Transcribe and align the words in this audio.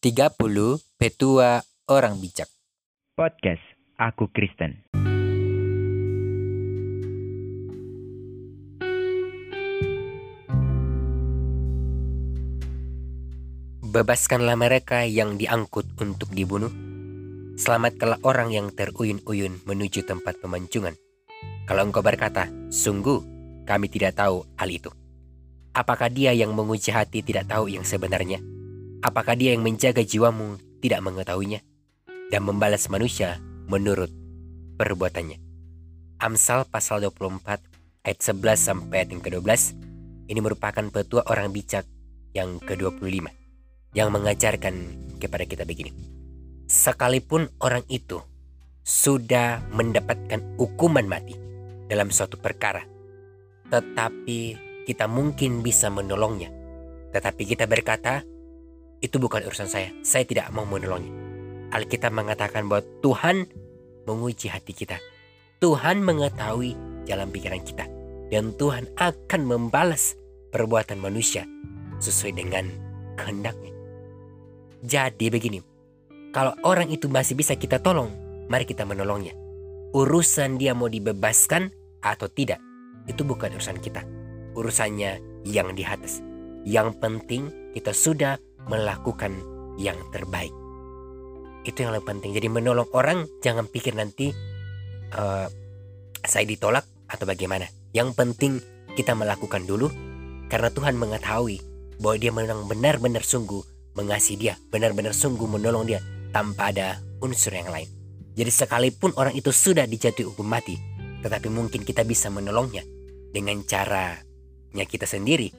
30 0.00 0.32
Petua 0.96 1.60
Orang 1.84 2.24
Bijak 2.24 2.48
Podcast 3.12 3.60
Aku 4.00 4.32
Kristen. 4.32 4.80
Bebaskanlah 13.84 14.56
mereka 14.56 15.04
yang 15.04 15.36
diangkut 15.36 15.84
untuk 16.00 16.32
dibunuh. 16.32 16.72
Selamatkanlah 17.60 18.24
orang 18.24 18.56
yang 18.56 18.72
teruyun-uyun 18.72 19.68
menuju 19.68 20.08
tempat 20.08 20.40
pemancungan. 20.40 20.96
Kalau 21.68 21.84
engkau 21.84 22.00
berkata, 22.00 22.48
sungguh 22.72 23.20
kami 23.68 23.92
tidak 23.92 24.16
tahu 24.16 24.48
hal 24.56 24.72
itu. 24.72 24.88
Apakah 25.76 26.08
dia 26.08 26.32
yang 26.32 26.56
menguji 26.56 26.88
hati 26.88 27.20
tidak 27.20 27.52
tahu 27.52 27.68
yang 27.68 27.84
sebenarnya? 27.84 28.59
Apakah 29.00 29.32
dia 29.32 29.56
yang 29.56 29.64
menjaga 29.64 30.04
jiwamu 30.04 30.60
tidak 30.84 31.00
mengetahuinya? 31.00 31.64
Dan 32.28 32.44
membalas 32.44 32.84
manusia 32.92 33.40
menurut 33.64 34.12
perbuatannya. 34.76 35.40
Amsal 36.20 36.68
pasal 36.68 37.00
24 37.08 38.04
ayat 38.04 38.18
11 38.20 38.60
sampai 38.60 38.96
ayat 39.00 39.08
yang 39.16 39.24
ke-12 39.24 39.50
ini 40.28 40.40
merupakan 40.44 40.84
petua 40.92 41.24
orang 41.32 41.48
bijak 41.48 41.88
yang 42.36 42.60
ke-25 42.60 43.24
yang 43.96 44.12
mengajarkan 44.12 44.74
kepada 45.16 45.48
kita 45.48 45.64
begini. 45.64 45.96
Sekalipun 46.68 47.48
orang 47.64 47.82
itu 47.88 48.20
sudah 48.84 49.64
mendapatkan 49.72 50.60
hukuman 50.60 51.08
mati 51.08 51.34
dalam 51.88 52.12
suatu 52.12 52.36
perkara, 52.36 52.84
tetapi 53.72 54.40
kita 54.84 55.08
mungkin 55.08 55.64
bisa 55.64 55.88
menolongnya. 55.88 56.52
Tetapi 57.10 57.42
kita 57.42 57.66
berkata, 57.66 58.22
itu 59.00 59.16
bukan 59.16 59.44
urusan 59.48 59.68
saya, 59.68 59.88
saya 60.04 60.28
tidak 60.28 60.52
mau 60.52 60.68
menolongnya. 60.68 61.12
Alkitab 61.72 62.12
mengatakan 62.12 62.68
bahwa 62.68 62.84
Tuhan 63.00 63.48
menguji 64.04 64.52
hati 64.52 64.76
kita. 64.76 65.00
Tuhan 65.60 66.04
mengetahui 66.04 66.76
jalan 67.08 67.28
pikiran 67.32 67.62
kita. 67.64 67.84
Dan 68.30 68.54
Tuhan 68.54 68.86
akan 68.94 69.40
membalas 69.42 70.14
perbuatan 70.54 71.02
manusia 71.02 71.46
sesuai 71.98 72.38
dengan 72.38 72.70
kehendaknya. 73.18 73.74
Jadi 74.86 75.26
begini, 75.28 75.58
kalau 76.30 76.54
orang 76.62 76.88
itu 76.94 77.10
masih 77.10 77.34
bisa 77.34 77.58
kita 77.58 77.82
tolong, 77.82 78.08
mari 78.46 78.64
kita 78.64 78.86
menolongnya. 78.86 79.34
Urusan 79.90 80.62
dia 80.62 80.78
mau 80.78 80.86
dibebaskan 80.86 81.74
atau 82.00 82.30
tidak, 82.30 82.62
itu 83.10 83.26
bukan 83.26 83.50
urusan 83.58 83.82
kita. 83.82 84.06
Urusannya 84.54 85.42
yang 85.42 85.74
di 85.74 85.82
atas. 85.82 86.22
Yang 86.62 87.02
penting 87.02 87.42
kita 87.74 87.90
sudah 87.90 88.38
melakukan 88.68 89.32
yang 89.80 89.96
terbaik. 90.12 90.52
Itu 91.64 91.84
yang 91.84 91.96
lebih 91.96 92.08
penting. 92.16 92.36
Jadi 92.36 92.48
menolong 92.48 92.88
orang 92.92 93.28
jangan 93.44 93.68
pikir 93.68 93.96
nanti 93.96 94.32
uh, 95.16 95.46
saya 96.24 96.44
ditolak 96.44 96.84
atau 97.08 97.24
bagaimana. 97.24 97.68
Yang 97.96 98.16
penting 98.16 98.52
kita 98.94 99.16
melakukan 99.16 99.64
dulu 99.64 99.88
karena 100.50 100.68
Tuhan 100.72 100.98
mengetahui 100.98 101.62
bahwa 102.00 102.16
dia 102.16 102.32
memang 102.32 102.64
benar-benar 102.66 103.22
sungguh 103.22 103.60
mengasihi 103.94 104.38
dia, 104.38 104.54
benar-benar 104.72 105.12
sungguh 105.12 105.46
menolong 105.46 105.84
dia 105.84 106.00
tanpa 106.32 106.72
ada 106.72 107.02
unsur 107.20 107.52
yang 107.52 107.68
lain. 107.68 107.86
Jadi 108.34 108.50
sekalipun 108.50 109.12
orang 109.18 109.36
itu 109.36 109.52
sudah 109.52 109.84
dijatuhi 109.84 110.24
hukum 110.24 110.46
mati, 110.46 110.78
tetapi 111.20 111.50
mungkin 111.52 111.84
kita 111.84 112.06
bisa 112.06 112.32
menolongnya 112.32 112.86
dengan 113.34 113.60
caranya 113.66 114.84
kita 114.86 115.04
sendiri. 115.04 115.52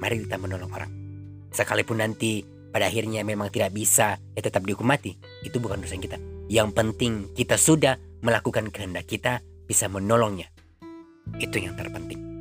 Mari 0.00 0.26
kita 0.26 0.40
menolong 0.40 0.72
orang. 0.72 1.03
Sekalipun 1.54 2.02
nanti 2.02 2.42
pada 2.74 2.90
akhirnya 2.90 3.22
memang 3.22 3.46
tidak 3.54 3.70
bisa 3.70 4.18
ya 4.18 4.40
tetap 4.42 4.66
dihukum 4.66 4.90
mati, 4.90 5.14
itu 5.46 5.62
bukan 5.62 5.78
urusan 5.78 6.02
kita. 6.02 6.18
Yang 6.50 6.74
penting 6.74 7.12
kita 7.30 7.54
sudah 7.54 7.94
melakukan 8.26 8.74
kehendak 8.74 9.06
kita 9.06 9.38
bisa 9.70 9.86
menolongnya. 9.86 10.50
Itu 11.38 11.62
yang 11.62 11.78
terpenting. 11.78 12.33